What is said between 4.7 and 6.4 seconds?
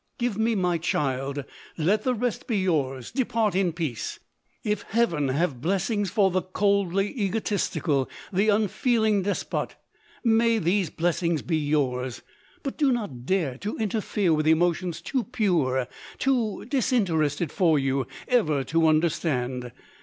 Heaven have blessings for